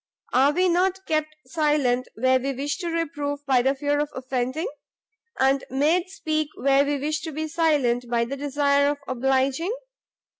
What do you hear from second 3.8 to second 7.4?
of offending? and made speak where we wish to